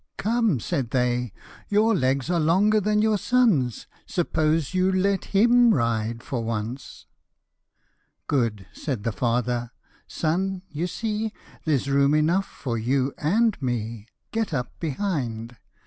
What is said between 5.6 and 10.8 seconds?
ride for once."" Good," said the father;" Son,